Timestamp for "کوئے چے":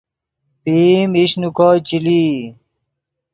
1.57-1.97